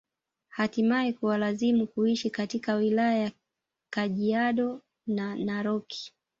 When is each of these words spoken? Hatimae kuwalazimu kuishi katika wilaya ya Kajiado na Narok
Hatimae 0.49 1.13
kuwalazimu 1.13 1.87
kuishi 1.87 2.29
katika 2.29 2.75
wilaya 2.75 3.17
ya 3.19 3.31
Kajiado 3.89 4.81
na 5.07 5.35
Narok 5.35 5.91